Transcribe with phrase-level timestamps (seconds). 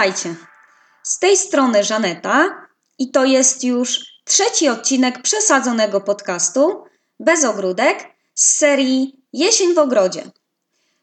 [0.00, 0.34] Witajcie.
[1.02, 2.66] Z tej strony Żaneta
[2.98, 6.84] i to jest już trzeci odcinek przesadzonego podcastu
[7.18, 10.22] Bez ogródek z serii Jesień w ogrodzie,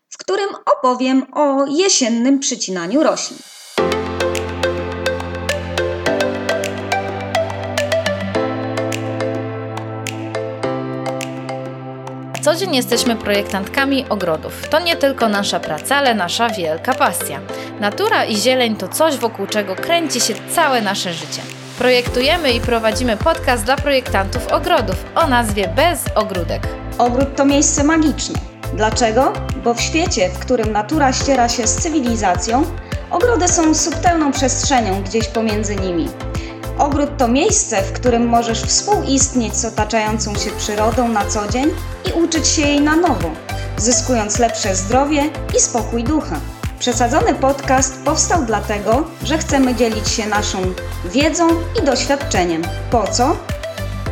[0.10, 3.40] w którym opowiem o jesiennym przycinaniu roślin.
[12.48, 14.70] Co dzień jesteśmy projektantkami ogrodów.
[14.70, 17.40] To nie tylko nasza praca, ale nasza wielka pasja.
[17.80, 21.42] Natura i zieleń to coś, wokół czego kręci się całe nasze życie.
[21.78, 26.68] Projektujemy i prowadzimy podcast dla projektantów ogrodów o nazwie Bez Ogródek.
[26.98, 28.40] Ogród to miejsce magiczne.
[28.74, 29.34] Dlaczego?
[29.64, 32.64] Bo w świecie, w którym natura ściera się z cywilizacją,
[33.12, 36.08] ogrody są subtelną przestrzenią gdzieś pomiędzy nimi.
[36.78, 41.70] Ogród to miejsce, w którym możesz współistnieć z otaczającą się przyrodą na co dzień
[42.06, 43.32] i uczyć się jej na nowo,
[43.78, 45.24] zyskując lepsze zdrowie
[45.58, 46.36] i spokój ducha.
[46.80, 50.58] Przesadzony podcast powstał dlatego, że chcemy dzielić się naszą
[51.06, 51.48] wiedzą
[51.82, 52.62] i doświadczeniem.
[52.92, 53.36] Po co?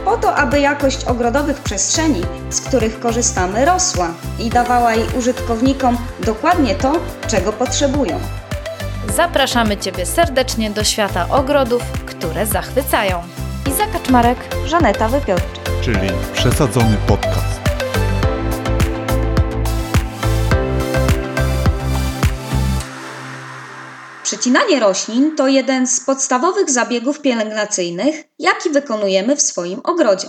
[0.06, 6.76] Po to, aby jakość ogrodowych przestrzeni, z których korzystamy, rosła i dawała jej użytkownikom dokładnie
[6.76, 6.94] to,
[7.28, 8.20] czego potrzebują.
[9.16, 13.23] Zapraszamy Ciebie serdecznie do świata ogrodów, które zachwycają.
[13.69, 15.59] Iza Kaczmarek, Żaneta Wypiorczyk.
[15.81, 17.59] czyli przesadzony podcast.
[24.23, 30.27] Przycinanie roślin to jeden z podstawowych zabiegów pielęgnacyjnych, jaki wykonujemy w swoim ogrodzie.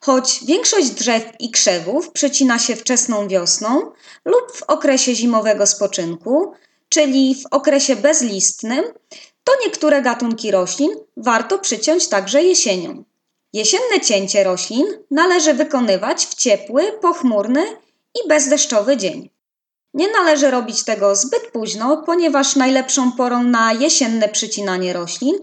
[0.00, 3.92] Choć większość drzew i krzewów przycina się wczesną wiosną
[4.24, 6.52] lub w okresie zimowego spoczynku,
[6.92, 8.84] czyli w okresie bezlistnym,
[9.44, 13.04] to niektóre gatunki roślin warto przyciąć także jesienią.
[13.52, 17.66] Jesienne cięcie roślin należy wykonywać w ciepły, pochmurny
[18.24, 19.30] i bezdeszczowy dzień.
[19.94, 25.34] Nie należy robić tego zbyt późno, ponieważ najlepszą porą na jesienne przycinanie roślin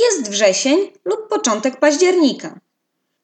[0.00, 2.60] jest wrzesień lub początek października.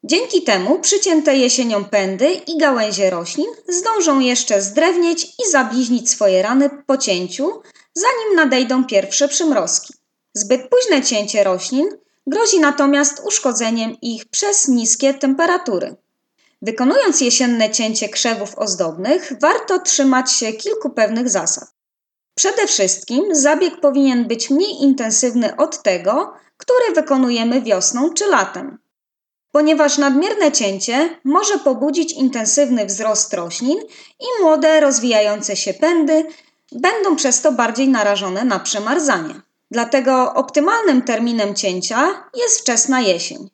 [0.03, 6.69] Dzięki temu przycięte jesienią pędy i gałęzie roślin zdążą jeszcze zdrewnieć i zabliźnić swoje rany
[6.87, 7.61] po cięciu,
[7.95, 9.93] zanim nadejdą pierwsze przymrozki.
[10.33, 11.89] Zbyt późne cięcie roślin
[12.27, 15.95] grozi natomiast uszkodzeniem ich przez niskie temperatury.
[16.61, 21.75] Wykonując jesienne cięcie krzewów ozdobnych, warto trzymać się kilku pewnych zasad.
[22.35, 28.77] Przede wszystkim zabieg powinien być mniej intensywny od tego, który wykonujemy wiosną czy latem.
[29.51, 33.79] Ponieważ nadmierne cięcie może pobudzić intensywny wzrost roślin
[34.19, 36.25] i młode, rozwijające się pędy
[36.71, 39.41] będą przez to bardziej narażone na przemarzanie.
[39.71, 43.49] Dlatego optymalnym terminem cięcia jest wczesna jesień.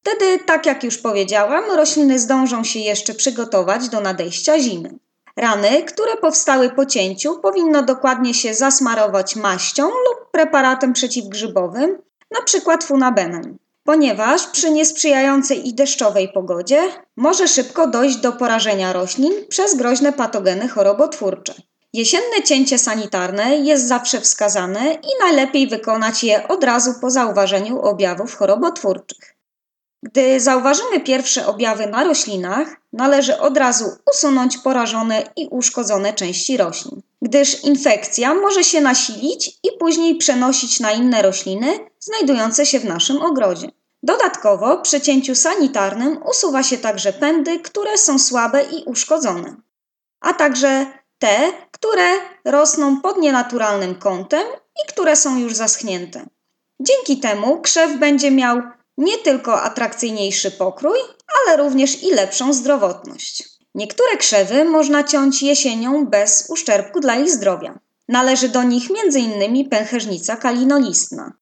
[0.00, 4.98] Wtedy, tak jak już powiedziałam, rośliny zdążą się jeszcze przygotować do nadejścia zimy.
[5.36, 11.98] Rany, które powstały po cięciu, powinno dokładnie się zasmarować maścią lub preparatem przeciwgrzybowym,
[12.30, 12.78] np.
[12.82, 16.82] funabenem, ponieważ przy niesprzyjającej i deszczowej pogodzie
[17.16, 21.54] może szybko dojść do porażenia roślin przez groźne patogeny chorobotwórcze.
[21.94, 28.34] Jesienne cięcie sanitarne jest zawsze wskazane i najlepiej wykonać je od razu po zauważeniu objawów
[28.34, 29.34] chorobotwórczych.
[30.02, 33.84] Gdy zauważymy pierwsze objawy na roślinach, należy od razu
[34.14, 40.92] usunąć porażone i uszkodzone części roślin, gdyż infekcja może się nasilić i później przenosić na
[40.92, 43.68] inne rośliny znajdujące się w naszym ogrodzie.
[44.02, 49.56] Dodatkowo przy cięciu sanitarnym usuwa się także pędy, które są słabe i uszkodzone,
[50.20, 50.86] a także
[51.18, 51.52] te,
[51.84, 52.12] które
[52.44, 54.46] rosną pod nienaturalnym kątem
[54.84, 56.26] i które są już zaschnięte.
[56.80, 58.62] Dzięki temu krzew będzie miał
[58.98, 60.98] nie tylko atrakcyjniejszy pokrój,
[61.40, 63.48] ale również i lepszą zdrowotność.
[63.74, 67.78] Niektóre krzewy można ciąć jesienią bez uszczerbku dla ich zdrowia.
[68.08, 69.68] Należy do nich m.in.
[69.68, 71.32] pęcherzyca kalinolistna.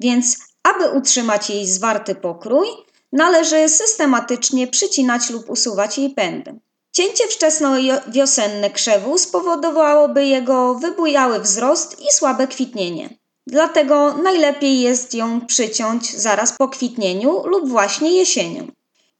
[0.00, 2.68] Więc, aby utrzymać jej zwarty pokrój,
[3.12, 6.60] należy systematycznie przycinać lub usuwać jej pędy.
[6.92, 13.18] Cięcie wczesnowiosenne krzewu spowodowałoby jego wybujały wzrost i słabe kwitnienie.
[13.46, 18.68] Dlatego najlepiej jest ją przyciąć zaraz po kwitnieniu lub właśnie jesienią.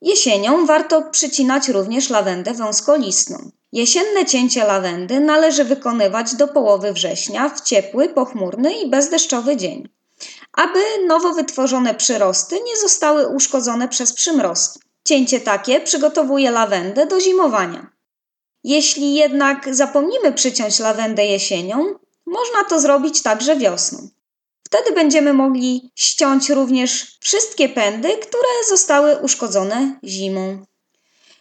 [0.02, 3.50] Jesienią warto przycinać również lawendę wąskolistną.
[3.72, 9.88] Jesienne cięcie lawendy należy wykonywać do połowy września w ciepły, pochmurny i bezdeszczowy dzień,
[10.52, 14.80] aby nowo wytworzone przyrosty nie zostały uszkodzone przez przymrozki.
[15.10, 17.90] Cięcie takie przygotowuje lawendę do zimowania.
[18.64, 21.94] Jeśli jednak zapomnimy przyciąć lawendę jesienią,
[22.26, 24.08] można to zrobić także wiosną.
[24.66, 30.64] Wtedy będziemy mogli ściąć również wszystkie pędy, które zostały uszkodzone zimą.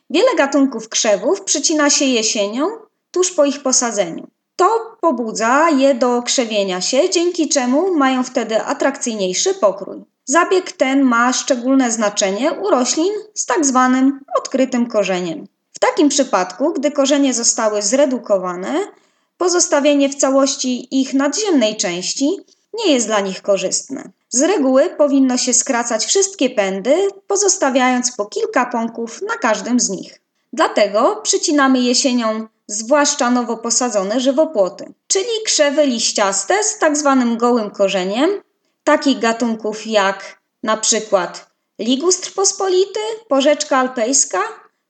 [0.10, 2.68] Wiele gatunków krzewów przycina się jesienią,
[3.12, 4.28] tuż po ich posadzeniu.
[4.56, 10.09] To pobudza je do krzewienia się, dzięki czemu mają wtedy atrakcyjniejszy pokrój.
[10.30, 15.48] Zabieg ten ma szczególne znaczenie u roślin z tak zwanym odkrytym korzeniem.
[15.74, 18.74] W takim przypadku, gdy korzenie zostały zredukowane,
[19.38, 22.38] pozostawienie w całości ich nadziemnej części
[22.74, 24.10] nie jest dla nich korzystne.
[24.30, 26.96] Z reguły powinno się skracać wszystkie pędy,
[27.28, 30.22] pozostawiając po kilka pąków na każdym z nich.
[30.54, 38.30] Dlatego przycinamy jesienią zwłaszcza nowo posadzone żywopłoty, czyli krzewy liściaste z tak zwanym gołym korzeniem,
[38.90, 41.50] takich gatunków jak na przykład
[41.80, 44.40] ligustr pospolity, porzeczka alpejska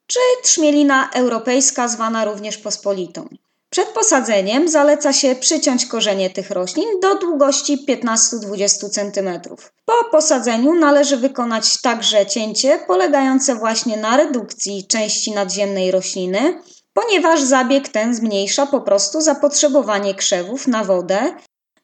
[0.07, 3.27] czy trzmielina europejska zwana również pospolitą.
[3.69, 9.55] Przed posadzeniem zaleca się przyciąć korzenie tych roślin do długości 15-20 cm.
[9.85, 16.61] Po posadzeniu należy wykonać także cięcie polegające właśnie na redukcji części nadziemnej rośliny,
[16.93, 21.33] ponieważ zabieg ten zmniejsza po prostu zapotrzebowanie krzewów na wodę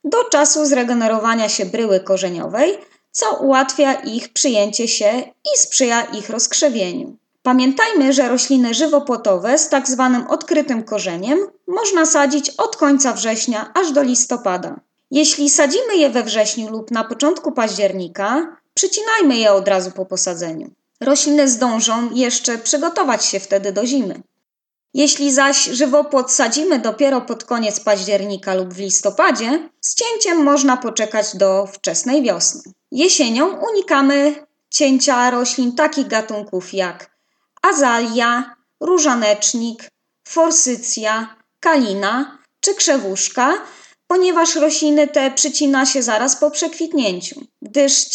[0.06, 2.78] do czasu zregenerowania się bryły korzeniowej,
[3.12, 5.24] co ułatwia ich przyjęcie się
[5.56, 7.16] i sprzyja ich rozkrzewieniu.
[7.44, 13.92] Pamiętajmy, że rośliny żywopłotowe z tak zwanym odkrytym korzeniem można sadzić od końca września aż
[13.92, 14.76] do listopada.
[15.12, 20.70] Jeśli sadzimy je we wrześniu lub na początku października, przycinajmy je od razu po posadzeniu.
[21.02, 24.22] Rośliny zdążą jeszcze przygotować się wtedy do zimy.
[24.96, 31.38] Jeśli zaś żywopłot sadzimy dopiero pod koniec października lub w listopadzie, z cięciem można poczekać
[31.38, 32.62] do wczesnej wiosny.
[32.92, 37.18] Jesienią unikamy cięcia roślin takich gatunków jak
[37.62, 39.90] azalia, różanecznik,
[40.28, 43.54] forsycja, kalina czy krzewuszka,
[44.08, 47.42] ponieważ rośliny te przycina się zaraz po przekwitnięciu,
[47.76, 48.06] gdyż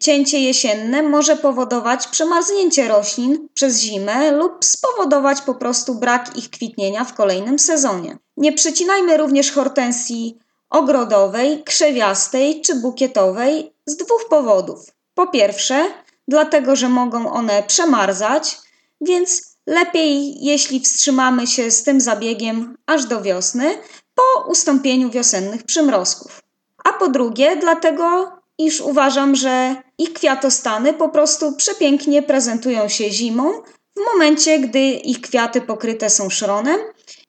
[0.00, 7.04] cięcie jesienne może powodować przemarznięcie roślin przez zimę lub spowodować po prostu brak ich kwitnienia
[7.04, 8.18] w kolejnym sezonie.
[8.36, 10.38] Nie przycinajmy również hortensji
[10.70, 14.90] ogrodowej, krzewiastej czy bukietowej z dwóch powodów.
[15.14, 15.84] Po pierwsze,
[16.28, 18.58] dlatego że mogą one przemarzać,
[19.00, 23.78] więc lepiej, jeśli wstrzymamy się z tym zabiegiem aż do wiosny,
[24.14, 26.42] po ustąpieniu wiosennych przymrozków.
[26.84, 33.62] A po drugie, dlatego, iż uważam, że ich kwiatostany po prostu przepięknie prezentują się zimą,
[33.96, 36.80] w momencie, gdy ich kwiaty pokryte są szronem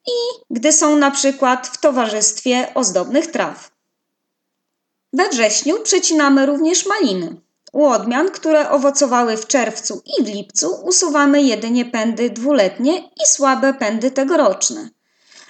[0.07, 0.11] i
[0.49, 3.71] gdy są na przykład w towarzystwie ozdobnych traw.
[5.13, 7.41] We wrześniu przecinamy również maliny.
[7.73, 13.73] U odmian, które owocowały w czerwcu i w lipcu, usuwamy jedynie pędy dwuletnie i słabe
[13.73, 14.89] pędy tegoroczne.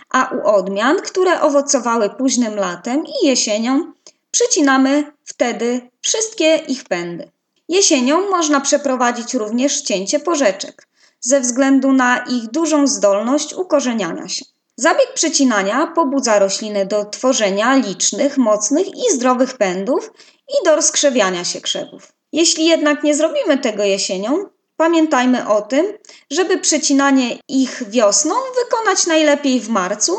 [0.09, 3.93] A u odmian, które owocowały późnym latem i jesienią,
[4.31, 7.31] przycinamy wtedy wszystkie ich pędy.
[7.69, 10.87] Jesienią można przeprowadzić również cięcie porzeczek,
[11.19, 14.45] ze względu na ich dużą zdolność ukorzeniania się.
[14.75, 20.11] Zabieg przycinania pobudza rośliny do tworzenia licznych, mocnych i zdrowych pędów
[20.49, 22.11] i do rozkrzewiania się krzewów.
[22.31, 24.45] Jeśli jednak nie zrobimy tego jesienią,
[24.77, 25.85] pamiętajmy o tym,
[26.31, 30.17] żeby przecinanie ich wiosną wykonać najlepiej w marcu,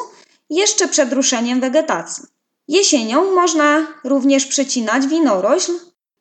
[0.51, 2.25] jeszcze przed ruszeniem wegetacji.
[2.69, 5.73] Jesienią można również przecinać winorośl.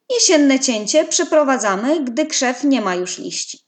[0.09, 3.59] Jesienne cięcie przeprowadzamy, gdy krzew nie ma już liści.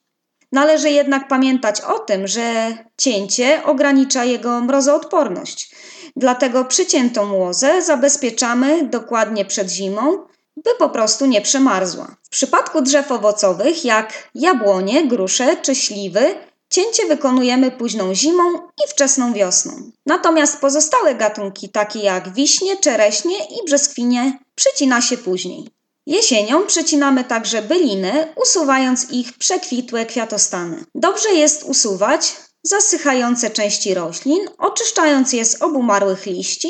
[0.52, 5.76] Należy jednak pamiętać o tym, że cięcie ogranicza jego mrozoodporność.
[6.16, 10.28] Dlatego przyciętą łozę zabezpieczamy dokładnie przed zimą,
[10.58, 12.16] by po prostu nie przemarzła.
[12.24, 16.36] W przypadku drzew owocowych, jak jabłonie, grusze czy śliwy,
[16.70, 19.92] cięcie wykonujemy późną zimą i wczesną wiosną.
[20.06, 25.68] Natomiast pozostałe gatunki, takie jak wiśnie, czereśnie i brzoskwinie, przycina się później.
[26.06, 30.84] Jesienią przycinamy także byliny, usuwając ich przekwitłe kwiatostany.
[30.96, 36.70] Dobrze jest usuwać zasychające części roślin, oczyszczając je z obumarłych liści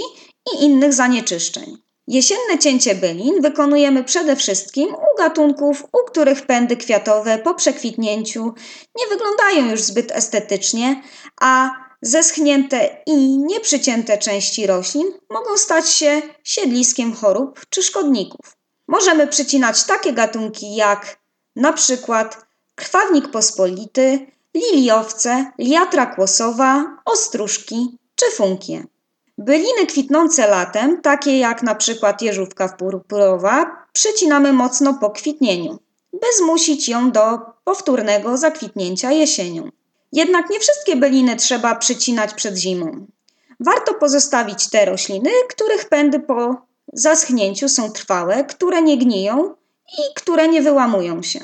[0.54, 1.78] i innych zanieczyszczeń.
[2.10, 8.54] Jesienne cięcie bylin wykonujemy przede wszystkim u gatunków, u których pędy kwiatowe po przekwitnięciu
[8.96, 11.04] nie wyglądają już zbyt estetycznie,
[11.42, 11.70] a
[12.02, 18.58] zeschnięte i nieprzycięte części roślin mogą stać się siedliskiem chorób czy szkodników.
[18.88, 21.20] Możemy przycinać takie gatunki jak
[21.56, 28.84] na przykład krwawnik pospolity, liliowce, liatra kłosowa, ostróżki czy funkie.
[29.42, 35.80] Byliny kwitnące latem, takie jak na przykład jeżówka purpurowa, przycinamy mocno po kwitnieniu,
[36.14, 39.70] by zmusić ją do powtórnego zakwitnięcia jesienią.
[40.12, 43.08] Jednak nie wszystkie byliny trzeba przycinać przed zimą.
[43.60, 46.56] Warto pozostawić te rośliny, których pędy po
[46.94, 49.56] zaschnięciu są trwałe, które nie gniją
[49.98, 51.40] i które nie wyłamują się.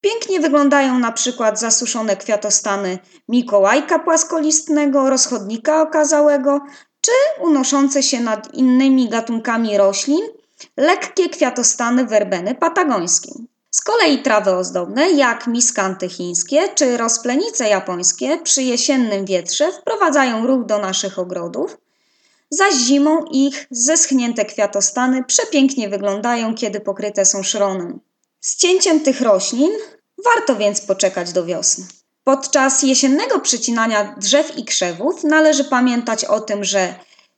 [0.00, 6.60] Pięknie wyglądają na przykład zasuszone kwiatostany Mikołajka płaskolistnego, rozchodnika okazałego
[7.04, 10.22] czy unoszące się nad innymi gatunkami roślin
[10.76, 13.34] lekkie kwiatostany werbeny patagońskiej.
[13.70, 20.66] Z kolei trawy ozdobne, jak miskanty chińskie czy rozplenice japońskie, przy jesiennym wietrze wprowadzają ruch
[20.66, 21.76] do naszych ogrodów,
[22.50, 28.00] zaś zimą ich zeschnięte kwiatostany przepięknie wyglądają, kiedy pokryte są szronem.
[28.40, 29.70] Z cięciem tych roślin
[30.24, 31.84] warto więc poczekać do wiosny.
[32.24, 36.94] Podczas jesiennego przycinania drzew i krzewów należy pamiętać o tym, że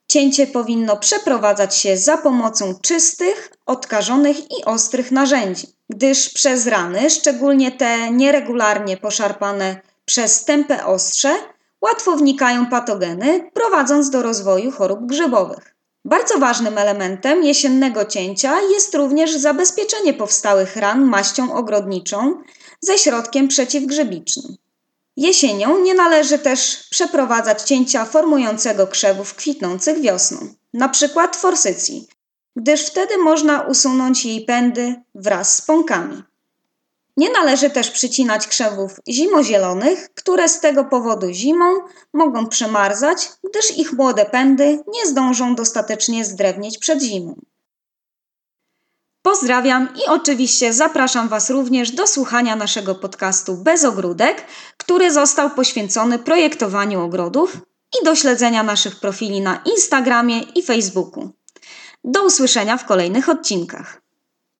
[0.09, 7.73] cięcie powinno przeprowadzać się za pomocą czystych, odkażonych i ostrych narzędzi, gdyż przez rany, szczególnie
[7.73, 11.35] te nieregularnie poszarpane przez tępe ostrze,
[11.83, 15.75] łatwo wnikają patogeny, prowadząc do rozwoju chorób grzybowych.
[16.05, 22.43] Bardzo ważnym elementem jesiennego cięcia jest również zabezpieczenie powstałych ran maścią ogrodniczą
[22.81, 24.57] ze środkiem przeciwgrzybicznym.
[25.17, 31.29] Jesienią nie należy też przeprowadzać cięcia formującego krzewów kwitnących wiosną, np.
[31.37, 32.09] forsycji,
[32.57, 36.23] gdyż wtedy można usunąć jej pędy wraz z pąkami.
[37.17, 41.75] Nie należy też przycinać krzewów zimozielonych, które z tego powodu zimą
[42.13, 47.41] mogą przemarzać, gdyż ich młode pędy nie zdążą dostatecznie zdrewnieć przed zimą.
[49.27, 54.45] Pozdrawiam i oczywiście zapraszam Was również do słuchania naszego podcastu Bez Ogródek,
[54.87, 57.59] który został poświęcony projektowaniu ogrodów
[58.01, 61.31] i do śledzenia naszych profili na Instagramie i Facebooku.
[62.05, 64.03] Do usłyszenia w kolejnych odcinkach.